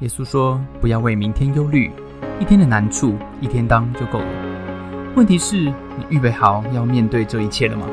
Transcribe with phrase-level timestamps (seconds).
[0.00, 1.90] 耶稣说：“不要为明天忧虑，
[2.40, 5.12] 一天的难处一天当就够了。
[5.16, 7.84] 问题是，你预备好要面对这一切了吗？”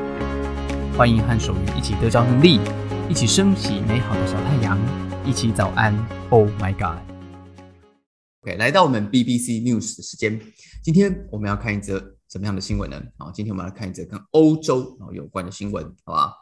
[0.96, 2.60] 欢迎和守愚一起得着能力，
[3.08, 4.78] 一起升起美好的小太阳，
[5.24, 5.92] 一起早安。
[6.30, 10.40] Oh my God！OK，来到我们 BBC News 的时间，
[10.84, 11.98] 今天我们要看一则
[12.30, 13.02] 什么样的新闻呢？
[13.18, 16.32] 好，今天我们来看一则跟欧洲啊有关的新闻，好吧？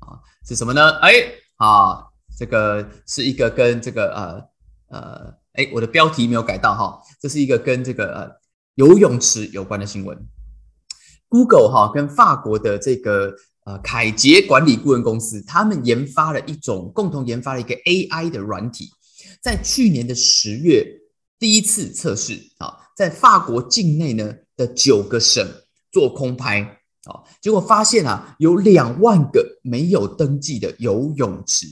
[0.00, 0.90] 啊，是什么呢？
[1.00, 1.10] 哎，
[1.56, 2.04] 啊，
[2.38, 4.55] 这个是一个跟这个呃。
[4.88, 8.30] 呃，哎，我的标题没有改到哈，这是一个跟这个呃
[8.76, 10.16] 游泳池有关的新闻。
[11.28, 18.88] Google 哈跟法国的这个呃凯捷管理顾问公司，他们研发了一种共同研发了一个 AI 的软体，
[19.42, 20.86] 在去年的十月
[21.38, 25.44] 第一次测试啊，在法国境内呢的九个省
[25.90, 26.60] 做空拍
[27.06, 31.66] 啊，结果发现啊有两万个没有登记的游泳池。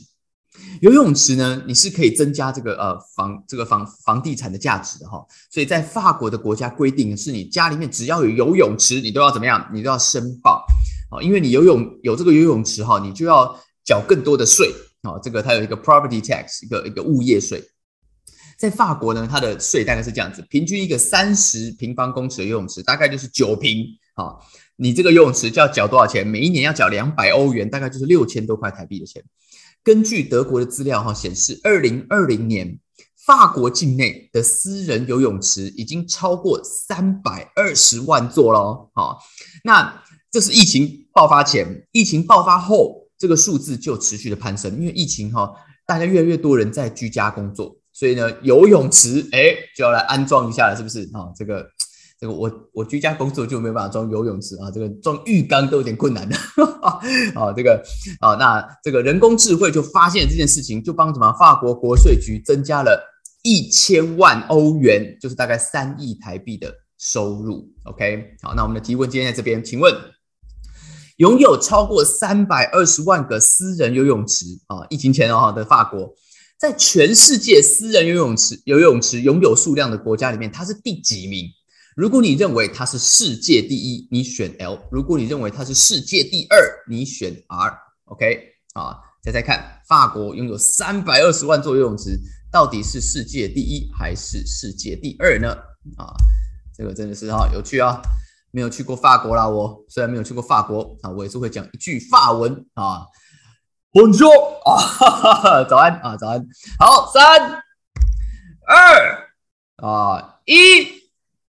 [0.80, 9.68] 游泳池呢，你是可以增加这个呃房这个房房地产的价值的哈，所以在法国的国家规定是你家里面只要有游泳池，你都要怎么样？
[9.73, 10.65] 你都要申报
[11.10, 17.63] 啊，因为你游泳有这个游泳池哈，你就要缴更多的税啊，这个它有一个 property tax 一个一个物业税，
[18.59, 24.35] 在法国呢，它的税大概是这样子，平均一个三十平方公尺的游泳池大概就是九平啊，
[24.76, 26.26] 你这个游泳池就要缴多少钱？
[26.26, 29.23] 每一年要缴两百欧元，大概就是六千多块台币的钱。
[29.85, 32.80] 根据德国的资料哈显示，二零二零年
[33.27, 38.91] 法国境内的私人游泳池已经超过三百二十万座喽。
[38.95, 39.18] 好，
[39.63, 44.74] 那这是疫情爆发前，疫情爆发后，这个数字就持续的攀升。
[44.80, 45.52] 因为疫情哈，
[45.87, 51.30] 大家越来越多人在居家工作，所以呢，游泳池哎就要来安装一下了，是不是啊？
[51.37, 51.66] 这个。
[52.16, 56.35] 这个我我居家工作就没办法装游泳池啊，这个装浴缸都有点困难的
[57.35, 57.52] 啊。
[57.57, 57.83] 这个
[58.21, 63.01] 啊，那这个人工智慧就发现这件事情，就帮什么法国国税局增加了
[63.43, 67.69] 一千万欧元，就是大概三亿台币的收入。
[67.84, 69.94] OK，好，那我们的提问今天在这边，请问
[71.19, 76.12] 拥有超过三百二十万个私人游泳池啊，疫情前哦的法国，
[76.59, 81.47] 在全世界私人游泳池游泳池拥有数量的国家里面，它是第几名？
[81.97, 87.78] 如果你认为它是世界第一，你选 L；如果你认为它是世界第二，你选 R。
[88.06, 92.19] OK，啊，猜猜看，法国拥有三百二十万座游泳池，
[92.50, 95.53] 到底是世界第一还是世界第二呢？
[95.97, 96.12] 啊，
[96.77, 98.03] 这个真的是哈有趣啊！
[98.50, 103.06] 没有去过法国啦，我虽然没有去过法国啊，我也是会讲一句法文啊
[103.93, 104.28] ，Bonjour
[104.65, 106.44] 啊， 早安啊，早安，
[106.81, 107.62] 好，三
[108.66, 109.31] 二
[109.76, 111.03] 啊一。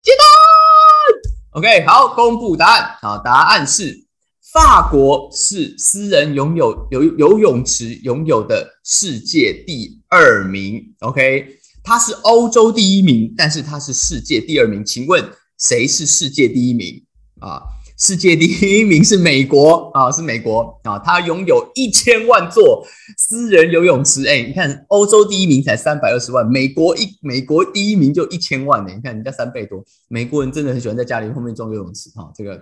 [0.09, 2.97] 接单，OK，好，公布答案。
[3.03, 4.07] 好，答案是
[4.55, 10.83] 法国是私人拥有游游泳池拥有的世界第二名。
[11.01, 14.83] OK，它是欧洲第一名，但是它是世界第二名。
[14.83, 15.23] 请问
[15.59, 17.05] 谁是世界第一名
[17.41, 17.61] 啊？
[17.99, 22.87] 世界第一名是美国啊，是美国啊，它拥有一千万座
[23.17, 24.25] 私人游泳池。
[24.25, 28.93] 哎，你看，欧洲第一名才三百二十万，美国一美国第一名就一千万呢。
[28.95, 32.31] 你看人家三倍多，美国人真的很喜欢在家里后面装游泳池哈。
[32.37, 32.57] 这个，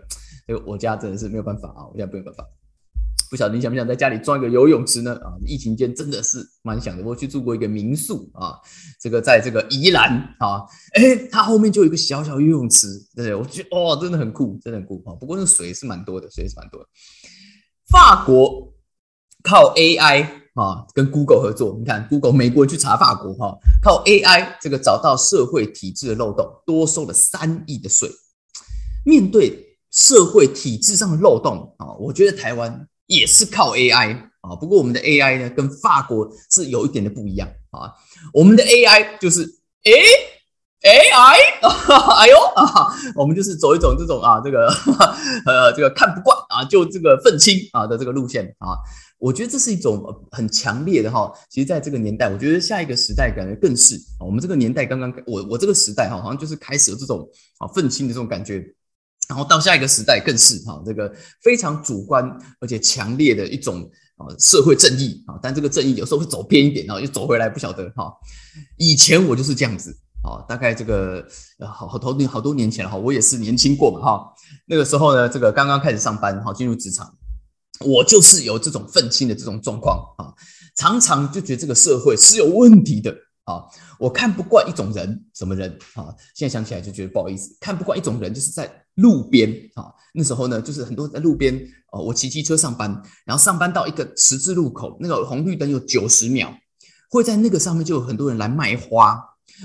[0.47, 2.43] 这个我家真的是没有办法啊，我家没有办法。
[3.29, 5.15] 不晓得你想不想在家里装一个游泳池呢？
[5.17, 7.05] 啊，疫情间真的是蛮想的。
[7.05, 8.55] 我去住过一个民宿啊，
[9.01, 10.63] 这个在这个宜兰啊，
[10.95, 15.15] 哎，它后面就有一个小小游泳池，对我觉得哦，真的很酷，真的很酷啊。
[15.19, 16.87] 不过那水是蛮多的，水是蛮多的。
[17.91, 18.73] 法国
[19.43, 28.09] 靠 AI 啊，跟 Google 合作，你看 Google 美国人去查法国哈，靠 AI 这个找到社会体制的漏洞，多收了三亿的税。
[29.05, 32.89] 面对社会体制上的漏洞啊，我觉得台湾。
[33.06, 37.93] 也是靠 AI 啊，不过我们的 AI 呢，跟法国是有一点的不一样啊。
[38.33, 39.43] 我们的 AI 就是，
[39.84, 39.93] 哎
[40.83, 41.37] ，AI，
[42.21, 44.66] 哎呦啊，我们就是走一种这种啊，这个
[45.47, 48.77] 呃，这个看不惯啊，就这个愤青啊的这个路线啊。
[49.19, 51.33] 我觉得这是一种很强烈的哈。
[51.49, 57.27] 其实，在这个年代，我觉得下一个时代感觉更是我们这个年代刚刚，我我这个时代哈，好像就是开始有这种
[57.59, 58.63] 啊愤青的这种感觉。
[59.28, 61.13] 然后到下一个时代更是哈，这个
[61.43, 62.25] 非常主观
[62.61, 63.83] 而且强烈的一种
[64.17, 68.13] 啊社会正义啊，但这个正义有时候会走偏一点，然后又走回来不晓得哈。
[68.77, 69.91] 以前我就是这样子
[70.23, 71.27] 啊，大概这个
[71.61, 74.33] 好好多年好多年前哈，我也是年轻过嘛哈。
[74.67, 77.13] 那个时候呢，这个刚刚开始上班哈，进入职场，
[77.81, 80.33] 我就是有这种愤青的这种状况啊，
[80.77, 83.15] 常常就觉得这个社会是有问题的。
[83.47, 83.63] 啊，
[84.01, 86.13] 我看不惯一种人，什么人啊？
[86.34, 89.89] 现在想起来就觉得不好意思，看不惯一种人，就是在路边啊。
[90.13, 91.54] 那时候呢，就是很多在路边
[91.93, 92.91] 哦，我骑机车上班，
[93.25, 96.53] 然后上班到一个十字路口，那个红绿灯有九十秒，
[97.10, 99.19] 会在那个上面就有很多人来卖花。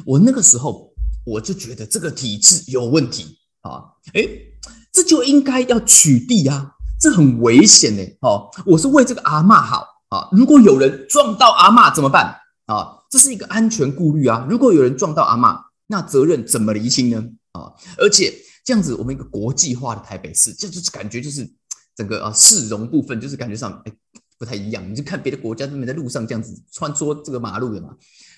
[0.06, 0.94] 我那个时候
[1.26, 3.84] 我就觉得这个体制有问题啊，
[4.14, 4.54] 诶，
[4.92, 8.04] 这就应该要取缔啊，这很危险呢。
[8.22, 12.36] 哦，我是为这个阿嬷好啊，如果有人撞到阿嬷怎么办
[12.66, 12.98] 啊？
[13.10, 14.48] 这是一个安全顾虑啊。
[14.50, 17.22] 如果有人撞到阿嬷，那责任怎么厘清呢？
[17.52, 18.34] 啊，而且
[18.64, 21.50] 这样子，我们一个国际化的台北市，这就是感觉就是
[21.96, 23.92] 整个啊市容部分，就是感觉上哎
[24.38, 24.90] 不太一样。
[24.90, 27.96] 你就看别的国家他们在路上这样子穿梭这个马路的嘛。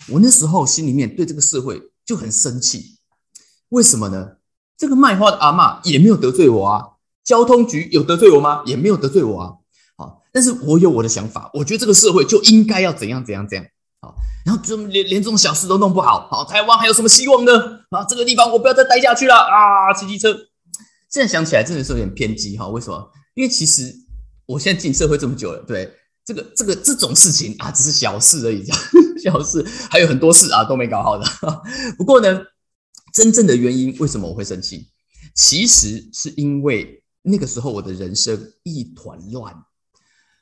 [0.10, 2.98] 我那时候心里面对这个社会就很生气，
[3.70, 4.38] 为什么呢？
[4.78, 6.84] 这个卖花的阿嬷也没有得罪我啊，
[7.24, 8.64] 交通局有得罪我吗？
[8.66, 9.54] 也没有得罪我啊。
[9.96, 13.66] 好，但是我有我的想法，我觉得这个社会就应该要怎样怎样怎样。
[14.04, 14.14] 好，
[14.46, 17.52] 然后就连连这种小事都弄不好，好，台湾还有什么希望呢？
[17.92, 19.94] 啊，这个地方我不要再待下去了啊！
[19.94, 20.34] 骑机车，
[21.10, 22.68] 现在想起来真的是有点偏激哈。
[22.68, 23.10] 为什么？
[23.36, 23.96] 因为其实
[24.46, 25.90] 我现在进社会这么久了，对
[26.26, 28.66] 这个这个这种事情啊，只是小事而已，
[29.24, 31.26] 小事还有很多事啊都没搞好的。
[31.98, 32.42] 不过呢，
[33.14, 34.90] 真正的原因为什么我会生气？
[35.34, 39.56] 其实是因为那个时候我的人生一团乱，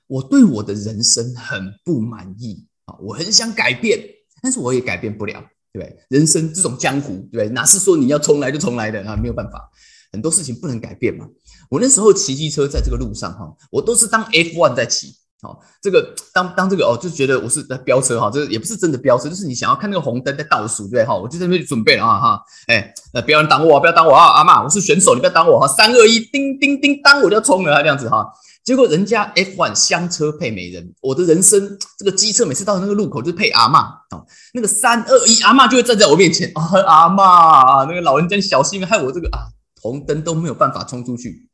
[0.07, 2.67] 我对我的人生很不满意。
[2.99, 3.99] 我很想改变，
[4.41, 5.39] 但是我也改变不了，
[5.71, 5.97] 对不对？
[6.09, 7.49] 人生这种江湖，对不对？
[7.49, 9.15] 哪是说你要重来就重来的啊？
[9.15, 9.69] 没有办法，
[10.11, 11.27] 很多事情不能改变嘛。
[11.69, 21.05] 我那时候骑机车在这个路上哈，我都是当 F one 在骑，好，这个当当这个哦，就觉得我是在飙车哈，这也不是真的飙车，就是你想要看那个红灯在倒数，对不对？
[21.05, 28.25] 哈，我就在那边准备了啊哈，哎，呃，不要人挡我，不要挡我啊，阿妈，我是选手，你不要挡我哈，三二一，叮叮叮当，我就要冲了，这样子哈。
[28.63, 33.79] 结果人家 F1 香车配美人，我的人生这个机车每次到那个路口就配阿妈
[34.11, 34.23] 哦，
[34.53, 39.49] 那个三二一阿妈就会站在我面前啊，阿妈，那个老人家小心，害我这个啊
[39.81, 41.49] 红灯都没有办法冲出去，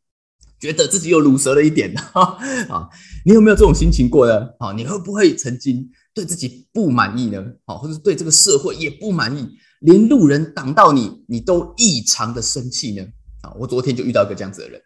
[0.60, 2.38] 觉得自己又鲁蛇了一点哈
[2.70, 2.90] 啊，
[3.26, 4.48] 你有没有这种心情过呢？
[4.60, 7.44] 啊，你会不会曾经对自己不满意呢？
[7.66, 9.48] 啊，或者对这个社会也不满意，
[9.82, 13.04] 连路人挡到你，你都异常的生气呢？
[13.44, 14.82] 啊，我昨天就遇到一个这样子的人。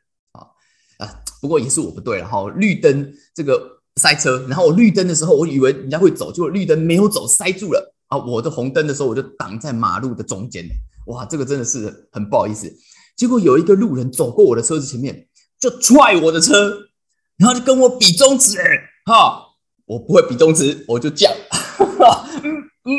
[0.98, 1.10] 啊，
[1.42, 3.60] 不过也是我不对了哈，绿灯这个
[3.96, 8.18] 塞车，然后我绿灯的时候，我以为人家会走，结果绿灯没有走，塞住了啊！
[8.18, 10.64] 我的红灯的时候，我就挡在马路的中间，
[11.08, 12.72] 哇，这个真的是很不好意思。
[13.18, 15.28] 结果有一个路人走过我的车子前面，
[15.62, 16.76] 就踹我的车，
[17.38, 18.58] 然后就跟我比中指，
[19.06, 19.46] 哈，
[19.86, 21.32] 我不会比中指，我就叫，
[22.44, 22.52] 嗯
[22.84, 22.92] 嗯，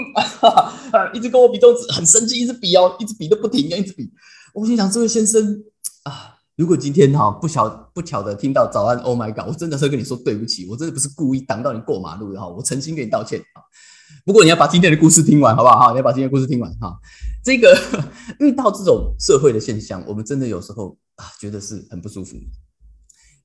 [1.12, 4.10] 一直跟我比中指，很生气，一直比哦，一直比都不停，一直比。
[4.54, 5.64] 我心想，这位先生
[6.04, 6.36] 啊。
[6.54, 13.64] 如果今天哈不巧不巧的听到早安，Oh my God，我真的是跟你说对不起，我真的不是故意挡到你过马路的哈，我诚心给你道歉啊。
[14.24, 15.90] 不过你要把今天的故事听完，好不好？
[15.92, 16.98] 你要把今天故事听完哈。
[17.44, 17.76] 这个
[18.40, 22.36] 遇到这种社会的现象，我们真的有时候啊觉得是很不舒服。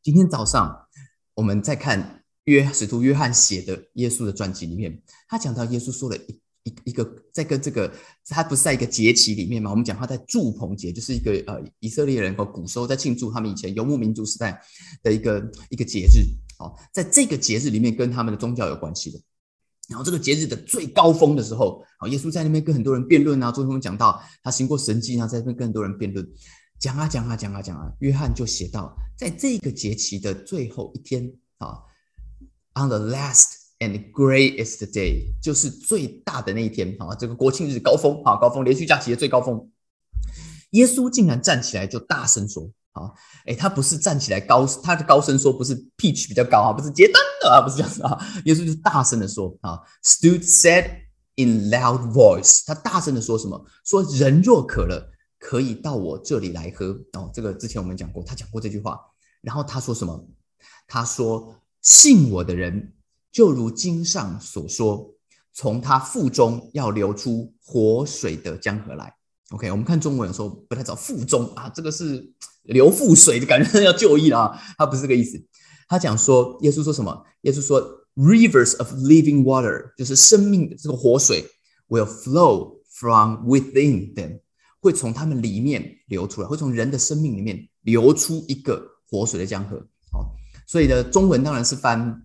[0.02, 0.88] 今天早上
[1.34, 6.40] 我们在看约使徒约翰写的耶稣的传记里面，他讲到耶稣说了一。
[6.68, 7.90] 一一个在跟这个，
[8.28, 9.72] 他不是在一个节期里面嘛？
[9.72, 14.62] 我们讲他在祝棚节，就是一个呃以色列人和古时候在庆祝他们以前游牧民族时代
[15.02, 16.28] 的一个一个节日。
[16.60, 19.18] 哦，在这个节日里面跟他们的宗教有关系的。
[19.88, 26.28] 然后这个节日的最高峰的时候，啊，耶稣在那边跟很多人辩论啊，昨天我们讲到他行过神迹啊，在那边跟很多人辩论，
[26.80, 31.80] 讲啊讲啊讲啊讲啊，约翰就写到，在这个节期的最后一天啊
[32.76, 33.68] ，on the last。
[33.80, 39.70] And greatest day 就是最大的那一天啊，这个国庆日高峰啊，高峰连续假期的最高峰。
[40.72, 43.14] 耶稣竟然站起来就大声说：“啊，
[43.46, 48.18] 哎，他不是站起来高，他的高声说不是 pitch 比较高啊，不是阶段的啊，不是这样子啊。
[48.46, 50.90] 耶稣就是大声的说啊，stood said
[51.36, 53.66] in loud voice，他大声的说什么？
[53.84, 56.88] 说人若渴了，可以到我这里来喝。
[57.14, 59.00] 哦，这个之前我们讲过，他讲过这句话。
[59.42, 60.28] 然后他说什么？
[60.88, 62.94] 他说信我的人。
[63.30, 65.14] 就如经上所说，
[65.54, 69.14] 从他腹中要流出活水的江河来。
[69.52, 75.38] OK，我们看中文有时候不太找腹中啊，这个是流腹水的感觉 要就医了啊，他不是这个意思。
[75.88, 77.24] 他讲说，耶稣说什么？
[77.42, 77.82] 耶稣说
[78.16, 81.46] ，rivers of living water，就是生命的这个活水
[81.90, 84.40] ，will flow from within them，
[84.80, 89.78] 会从他们里面流出来，会从人的生命里面流出一个活水的江河。
[90.12, 90.36] 好，
[90.68, 92.24] 所以呢，中文当然是翻。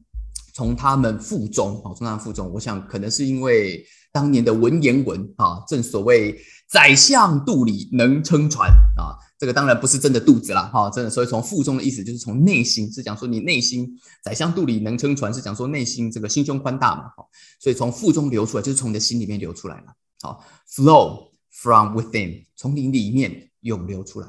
[0.55, 6.39] 从他们腹中啊，从他们腹中，我想可能是因为当年的文言文啊，正所谓
[6.69, 19.87] 宰相肚里能撑船啊，这个当然不是真的肚子啦，哈，真的，所以从腹中的意思就是从内心，是讲说你内心宰相肚里能撑船，是讲说内心这个心胸宽大嘛，好，所以从腹中流出来就是从你的心里面流出来了，
[20.21, 24.29] 好，flow from within，从你里面涌流出来，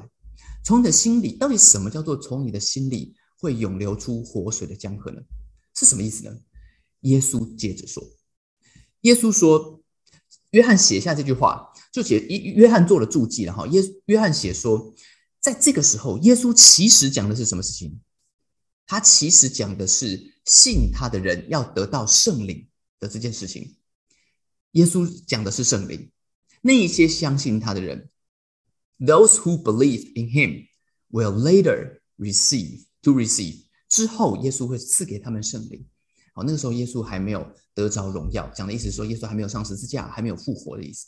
[0.64, 5.20] 从你的心里，到底什么叫做从你的心里会涌流出活水的江河呢？
[5.76, 6.36] 是什么意思呢？
[7.02, 8.02] 耶稣接着说
[9.02, 9.80] ：“耶稣说，
[10.54, 13.66] 约翰写下这句话，就写约约翰做了注记了哈。
[13.66, 14.94] 耶约翰写说，
[15.40, 17.98] 在这个时候，耶稣其实讲的是什么事情？
[18.86, 22.68] 他其实讲的是信他的人要得到圣灵
[23.00, 23.74] 的这件事情。
[24.72, 26.08] 耶稣讲的是圣灵，
[26.62, 28.08] 那一些相信他的人
[29.00, 30.68] ，those who believe in him
[31.10, 35.84] will later receive to receive 之后，耶稣会赐给他们圣灵。
[36.34, 41.06] 好，那个时候耶稣还没有得着荣耀，讲的意思是说，耶稣还没有上十字架，还没有复活的意思。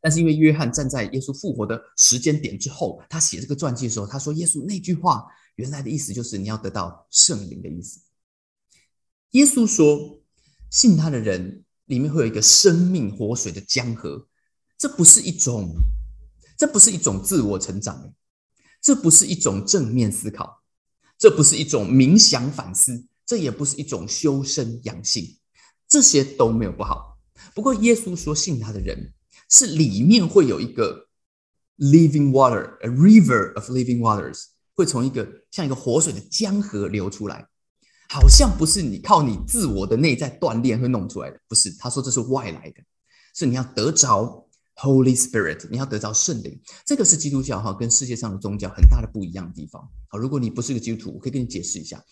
[0.00, 8.00] 但是因为约翰站在耶稣复活的时间点之后，他写这个传记的时候，他说耶稣那句话原来的意思就是你要得到圣灵的意思。
[9.30, 10.20] 耶稣说，
[10.68, 14.26] 信他的人里面会有一个生命活水的江河，
[14.76, 15.74] 这不是一种，
[16.56, 18.12] 这不是一种自我成长，
[18.82, 20.62] 这不是一种正面思考，
[21.16, 23.06] 这不是一种冥想反思。
[23.28, 25.36] 这也不是一种修身养性，
[25.86, 27.18] 这些都没有不好。
[27.54, 29.12] 不过耶稣说，信他的人
[29.50, 31.08] 是里面会有一个
[31.76, 34.44] living water，a river of living waters，
[34.74, 37.46] 会从一个像一个活水的江河流出来，
[38.08, 41.70] 好像不是你靠你自我的内在锻炼会弄出来的，不是。
[41.78, 42.82] 他说这是外来的，
[43.34, 46.58] 是你要得着 Holy Spirit，你要得着圣灵。
[46.86, 49.86] 这个是基督教哈跟世界上的宗教很大的不一样的地方。
[50.08, 52.02] 好，如果你不是个基督徒，我可以跟你解释一下。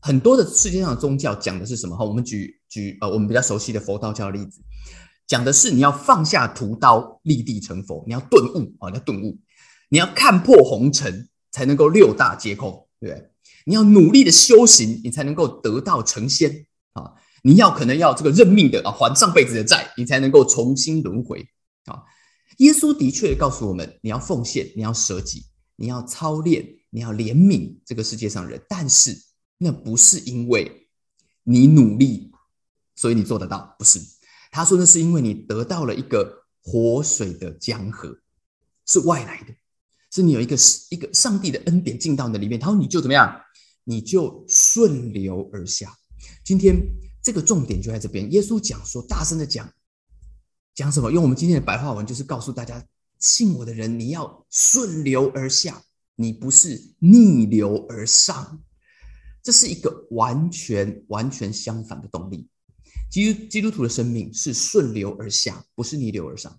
[0.00, 1.96] 很多的世界上的宗教讲的是什么？
[1.96, 4.60] 哈，我们举举呃，我们比较熟悉的佛道教的例子，
[5.26, 9.36] 讲的是你要放下屠刀，立地成佛，你要顿悟啊，你要顿悟，
[9.88, 13.30] 你要看破红尘，才能够六大皆空，对不对？
[13.66, 17.12] 你要努力的修行，你才能够得到成仙啊！
[17.42, 21.44] 你要可能要这个认命的啊，还上辈子的债，你才能够重新轮回
[21.86, 22.02] 啊！
[22.58, 25.44] 耶稣的确告诉我们，你要奉献，你要舍己，
[25.76, 29.27] 你要操练，你要怜悯这个世界上人，但是。
[29.58, 30.88] 那不是因为
[31.42, 32.32] 你努力，
[32.94, 34.00] 所以你做得到，不是。
[34.50, 38.18] 他说那是因为你得到了一个活水的江河，
[38.86, 39.54] 是外来的，
[40.10, 40.56] 是你有一个
[40.90, 43.40] 一个上帝的恩典进到你的里面，然后你就怎么样，
[43.84, 45.94] 你就顺流而下。
[46.44, 46.76] 今天
[47.22, 49.70] 这个重点就在这边，耶稣讲说，大声的讲，
[50.74, 51.10] 讲什么？
[51.12, 52.82] 用我们今天的白话文，就是告诉大家，
[53.18, 55.82] 信我的人，你要顺流而下，
[56.16, 58.62] 你不是逆流而上。
[59.42, 62.48] 这是一个完全完全相反的动力。
[63.10, 66.54] 基督基督徒的生命是顺流而下，不是逆流而上。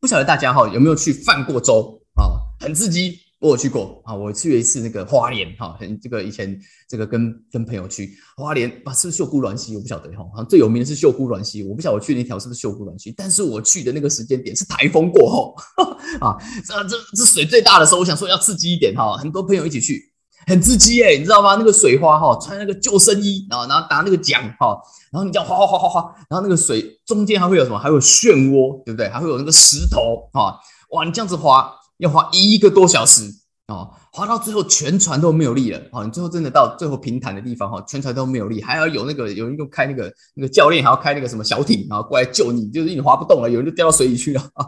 [0.00, 2.40] 不晓得大家哈有没有去泛过舟啊？
[2.58, 4.14] 很刺激，我有去过啊。
[4.14, 9.76] 我去了一次那个花莲哈，很这个以前这个跟跟朋友去花莲啊，是不是秀姑峦溪？
[9.76, 11.62] 我不晓得哈，好像最有名的是秀姑峦溪。
[11.64, 15.54] 我不晓得我去那条是不是秀姑峦溪，但是我去的那个时间点是台风过后
[16.20, 20.09] 啊，这这这水最大的时候，我想说要刺激一点哈，很多朋友一起去。
[20.46, 21.56] 很刺激哎，你知道吗？
[21.56, 24.76] 那个水花哈，穿那个救生衣，然后然后拿那个桨哈，
[25.12, 27.78] 然后你这样哗哗哗哗哗，然后那个水中间还会有什么？
[27.78, 29.08] 还有漩涡，对不对？
[29.08, 30.58] 还会有那个石头哈，
[30.90, 33.22] 哇，你这样子滑要滑一个多小时
[33.70, 33.90] 哦。
[34.12, 35.80] 滑到最后，全船都没有力了。
[35.92, 44.66] 哦，你最后真的到最后平坦的地方，哈，全船都没有力，还要有那个有人又开那个那个教练，还要开那个什么小艇，然后过来救你，就是你滑不动了，有人就掉到水里去了啊！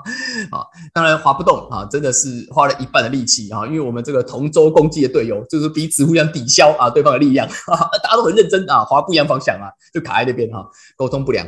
[0.53, 7.49] 啊， 当然滑不动啊，真的是花了一半的力气啊，因为我们这个同舟共济的队友，就是彼此互相抵消啊，对方的力量，
[8.03, 10.65] 大家都很认真啊，滑不一样方向啊，就卡在那边哈，
[10.97, 11.45] 沟通不良，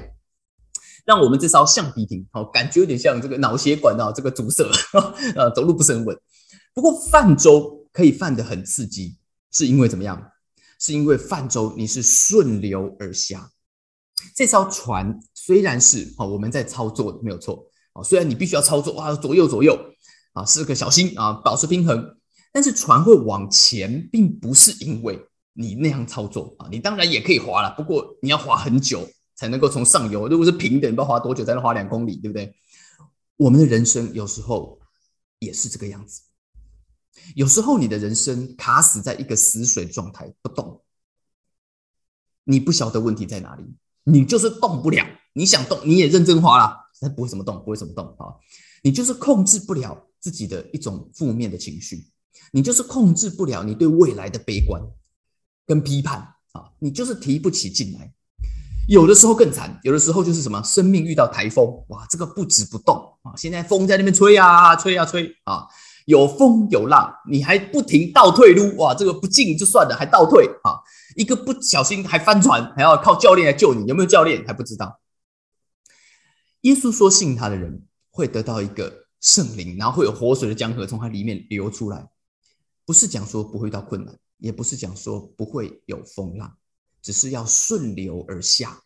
[1.06, 4.64] 让我们这艘橡皮艇，好，感觉有点像这个脑血管啊，这个阻塞，
[5.36, 6.18] 呃， 走路不是很稳。
[6.74, 7.72] 不过泛舟。
[7.94, 9.16] 可以泛的很刺激，
[9.52, 10.20] 是因为怎么样？
[10.80, 13.52] 是因为泛舟你是顺流而下。
[14.34, 19.78] 这艘船虽然是哦我们在操作没有错啊，虽然你必须要操作哇左右左右
[20.32, 22.16] 啊，是个小心啊，保持平衡。
[22.52, 30.26] 但是船会往前，并不是因为你那样操作啊，你当然也可以滑了，不过你要滑很久才能够从上游。
[30.26, 32.52] 如果是平的，你不知道滑多久才能滑两公里，对不对？
[33.36, 34.80] 我们的人生有时候
[35.38, 36.22] 也是这个样子。
[37.34, 40.82] 有时候你的人生卡死在一个死水状态不动，
[42.44, 43.64] 你不晓得问题在哪里，
[44.04, 45.04] 你就是动不了。
[45.36, 48.38] 你想动，你也认真花了，但不会怎么动，不会怎么动啊！
[48.84, 52.06] 你就是控制不了自己的一种负面的情绪，
[52.52, 54.80] 你就是控制不了你对未来的悲观
[55.66, 56.20] 跟批判
[56.52, 56.70] 啊！
[56.78, 58.14] 你就是提不起劲来。
[58.86, 63.34] 有的时候更惨，有的时候就是什么，生命遇到台风，哇，这个不止不动啊！
[63.36, 65.66] 现在风在那边吹呀，吹呀，吹啊！
[66.04, 70.76] 有风有浪，你还不停倒退撸，哇，这个不进就算了，还倒退啊！
[71.16, 75.00] 一个不小心还翻船，还要靠教练来救你，有没有教练还不知道。
[76.62, 82.08] 耶稣说，信他的人会得到一个圣灵，然后会有活水的江河从它里面流出来。
[82.84, 86.54] 不是讲说不会遇到困难，也不是讲说不会有风浪，
[87.00, 88.82] 只是要顺流而下，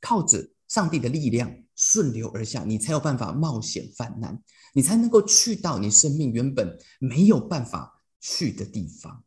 [0.00, 4.42] 靠着上帝的力量顺流而下，你才有办法冒险犯难，
[4.74, 9.22] 你才能够去到你生命原本没有办法去的地方。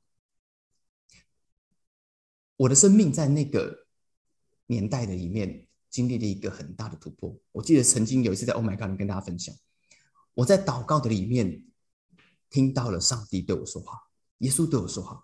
[2.57, 3.85] 我的生命在那个
[4.65, 7.39] 年代的里面经历了一个很大的突破。
[7.53, 9.55] 我记得曾经有一次在 Oh My God 跟大家分享，
[10.33, 11.65] 我在祷告的里面
[12.49, 13.97] 听到了上帝对我说话，
[14.39, 15.23] 耶稣对我说话。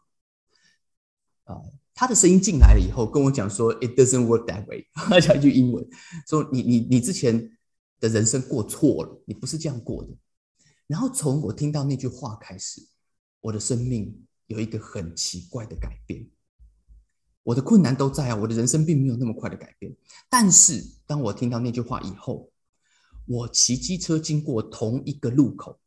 [1.45, 1.61] 啊，
[1.95, 4.85] 他的声音进来了以后，跟我讲说：“It doesn't work that way。
[4.93, 5.87] ”他讲一句英文，
[6.27, 7.57] 说：“你你你之前
[8.01, 10.09] 的人生过错了，你不是这样过的。”
[10.87, 12.85] 然后从我听到那句话开始，
[13.39, 14.13] 我的生命
[14.47, 16.27] 有一个很奇怪的改变。
[17.43, 19.95] 我的困难都在啊，我的人生并没有那么快的改变。
[20.29, 22.51] 但是当我听到那句话以后，
[23.25, 25.79] 我骑机车经过同一个路口，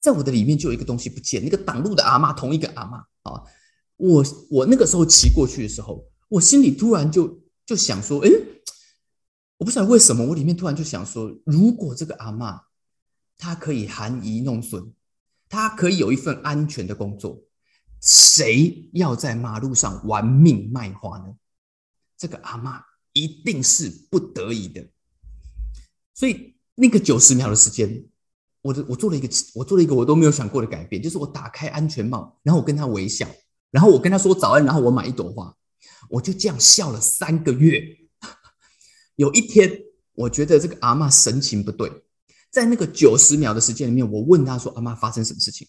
[0.00, 3.42] 在我的里面就有一个东西不见，那个挡路的阿妈，同一个阿妈啊。
[3.98, 8.30] 我我那个时候骑过去的时候，我心里突然就就想说，哎，
[9.58, 12.62] 我不晓得为什么，我里面突然就想说，如果这个阿妈
[13.36, 14.92] 她可以含饴弄孙，
[15.48, 17.42] 她可以有一份安全的工作。
[18.00, 21.34] 谁要在马路上玩命卖花呢？
[22.16, 22.80] 这个阿妈
[23.12, 24.86] 一定是不得已的。
[26.14, 28.04] 所以那个九十秒的时间，
[28.62, 33.28] 我的我做了一个我做了一个我都没有想过的改变，就是我打开安全帽，然后我跟他微笑，
[33.70, 35.54] 然后我跟他说早安，然后我买一朵花，
[36.10, 37.82] 我就这样笑了三个月。
[39.16, 39.82] 有一天，
[40.14, 41.90] 我觉得这个阿妈神情不对，
[42.50, 45.66] 在那个九十秒的时间里面，我问他说：“阿妈，发生什么事情？”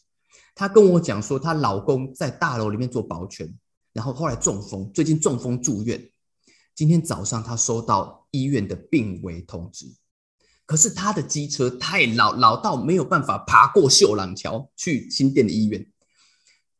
[0.55, 3.51] 她跟我讲说，她老公在大楼里面做保全，
[3.91, 6.09] 然后后来中风，最近中风住院。
[6.75, 9.85] 今天早上她收到医院的病危通知，
[10.65, 15.85] 可是她的机车太老，老到没有办法爬过秀朗桥去新店的医院。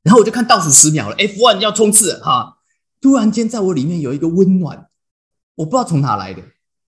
[0.03, 2.57] 然后我就看倒数十秒了，F one 要冲刺哈！
[3.01, 4.89] 突然间在我里面有一个温暖，
[5.55, 6.41] 我不知道从哪来的，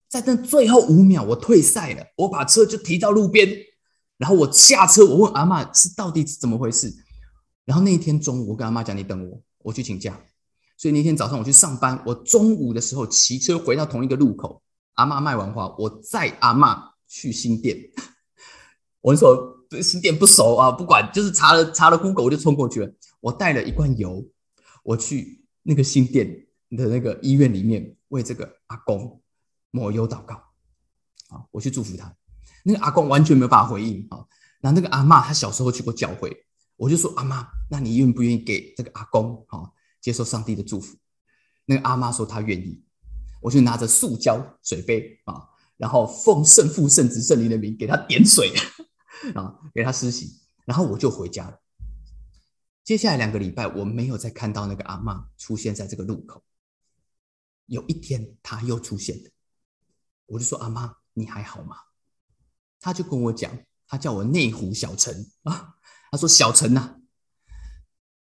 [0.07, 3.49] 在那最后五秒我退赛了，我把车就停到路边。
[4.17, 6.93] 然后我下车，我问阿妈是到底怎么回事。
[7.65, 10.19] 然后那一天中午，我跟阿妈讲：“你等我，我去请假。”
[10.77, 14.61] 所以那天早上我去上班，我中午的时候骑车回到同一个路口，
[14.93, 17.77] 阿妈卖完花，我载阿妈去新店。
[19.01, 22.91] 我说新店不熟啊，不管，就是查了查了 Google，我就冲过去了。
[23.19, 24.25] 我带了一罐油，
[24.83, 29.21] 我去那个新店的那个医院里面为这个阿公
[29.69, 30.35] 抹油祷告
[31.29, 32.11] 啊，我去祝福他。
[32.63, 34.25] 那个阿公完全没有办法回应啊！
[34.59, 40.95] 然后那个阿妈，她小时候去过教会，我就说阿妈，那你愿不愿意给这个阿公啊接受上帝的祝福？
[41.65, 42.83] 那个阿妈说她愿意，
[43.41, 45.41] 我就拿着塑胶水杯啊，
[45.77, 48.51] 然后奉圣父、圣子、圣灵的名给他点水
[49.35, 51.59] 啊，给他施洗，然后我就回家了。
[52.83, 56.43] 接下来两个礼拜，我没有再看到那个阿妈出现在这个路口。
[57.67, 59.29] 有一天，她又出现了，
[60.25, 61.75] 我就说阿妈，你还好吗？
[62.83, 63.55] 他就跟我讲，
[63.87, 65.75] 他叫我内湖小陈啊。
[66.11, 66.97] 他说：“小陈呐，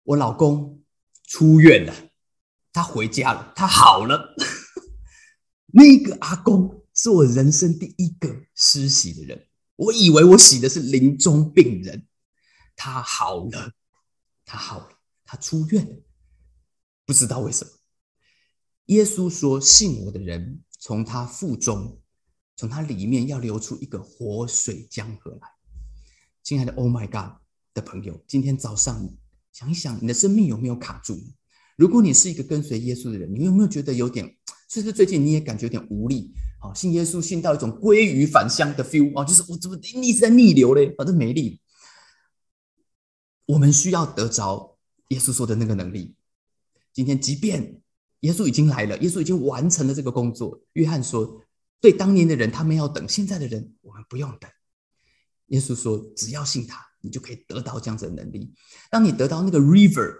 [0.03, 0.83] 我老公
[1.23, 2.11] 出院了，
[2.71, 4.35] 他回家了，他好了。
[5.67, 9.48] 那个阿公是我人生第一个施洗的人，
[9.79, 12.05] 我以为我洗的是临终病人，
[12.75, 13.71] 他好了，
[14.43, 15.95] 他好了，他出院了。
[17.05, 17.71] 不知道为什么，
[18.87, 22.01] 耶稣说：信我的人，从他腹中。”
[22.59, 25.47] 从他里面要流出一个活水江河来，
[26.43, 27.39] 亲爱的 Oh my God
[27.73, 29.09] 的朋友，今天早上
[29.53, 31.17] 想一想，你的生命有没有卡住？
[31.79, 34.35] 如果你是一个跟随耶稣的人，你有没有觉得有点？
[34.67, 36.33] 甚至最近你也感觉有点无力？
[36.59, 40.93] 好，信耶稣信到一种归于返乡的 feel 啊，就是我怎么一直在逆流嘞？
[40.97, 41.61] 反正没力。
[43.45, 46.13] 我们需要得着耶稣说的那个能力。
[46.91, 47.81] 今天，即便
[48.19, 51.41] 耶稣已经来了，耶稣已经完成了这个工作，约翰说。
[51.81, 54.51] 对当年的人，他们要等；现在的人，我们不用等。
[55.45, 58.53] 耶稣说：“只要信他，你就可以得到这样子的能力。
[58.91, 60.13] 当你得到那个 river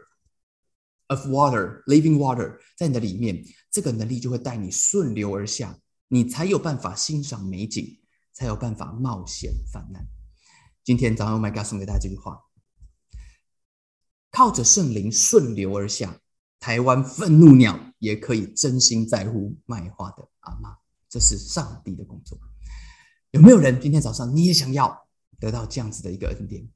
[1.09, 7.99] of water, living water 在你的里面，这个能力就会带你顺流而下，你才有办法欣赏美景，
[8.33, 10.07] 才有办法冒险泛滥。”
[10.83, 12.39] 今天早上，Oh my God，送给大家这句话：
[14.31, 16.19] 靠着圣灵顺流而下，
[16.59, 20.77] 台湾愤怒鸟也可以真心在乎卖花的阿妈。
[21.09, 22.39] 这是上帝的工作。
[23.31, 25.07] 有没有人今天早上你也想要
[25.39, 26.67] 得到这样子的一个恩典？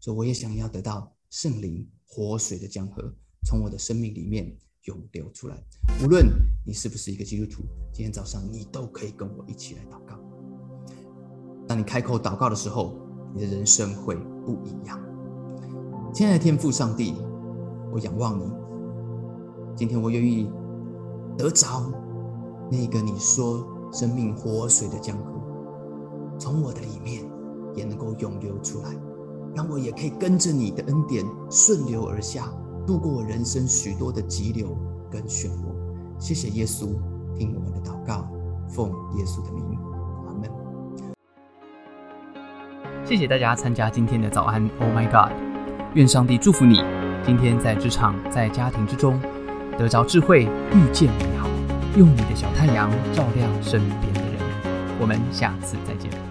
[0.00, 3.14] 说我也想要得到圣灵活水的江河
[3.46, 4.50] 从我的生命里面
[4.84, 5.56] 涌流出来。
[6.02, 6.26] 无论
[6.66, 10.18] 你是不是一个基督徒，今天早上你都可以跟我一起来祷告。
[11.66, 12.96] 当你开口祷告的时候，
[13.34, 15.00] 你的人生会不一样。
[16.12, 17.14] 亲爱的天父上帝，
[17.92, 18.50] 我仰望你。
[19.76, 20.50] 今天我愿意
[21.38, 21.92] 得着。
[22.72, 25.32] 那个你说生命活水的江河，
[26.38, 27.28] 从我的里面
[27.74, 28.96] 也能够涌流出来，
[29.56, 32.52] 让我也可以跟着你的恩典顺流而下，
[32.90, 34.76] 度过人生许多的急流
[35.08, 35.72] 跟漩涡。
[36.18, 36.88] 谢谢耶稣，
[37.38, 38.28] 听我们的祷告，
[38.68, 39.78] 奉耶稣的名，
[40.26, 40.50] 阿门。
[43.04, 45.30] 谢谢大家参加今天的早安，Oh my God！
[45.94, 46.82] 愿上帝祝福你，
[47.24, 49.20] 今天在职场、在家庭之中
[49.78, 51.48] 得着智慧，遇见美好，
[51.96, 54.40] 用你的小太阳照亮身边的人。
[55.00, 56.29] 我们下次再见。